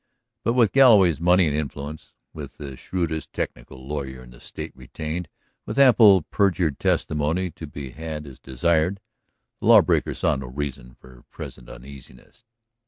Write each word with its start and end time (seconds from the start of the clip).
But 0.43 0.53
with 0.53 0.71
Galloway's 0.71 1.21
money 1.21 1.45
and 1.45 1.55
influence, 1.55 2.15
with 2.33 2.53
the 2.57 2.75
shrewdest 2.75 3.31
technical 3.33 3.85
lawyer 3.85 4.23
in 4.23 4.31
the 4.31 4.39
State 4.39 4.75
retained, 4.75 5.29
with 5.63 5.77
ample 5.77 6.23
perjured 6.23 6.79
testimony 6.79 7.51
to 7.51 7.67
be 7.67 7.91
had 7.91 8.25
as 8.25 8.39
desired, 8.39 8.99
the 9.59 9.67
law 9.67 9.81
breaker 9.83 10.15
saw 10.15 10.35
no 10.37 10.47
reason 10.47 10.95
for 10.95 11.23
present 11.29 11.69
uneasiness. 11.69 12.45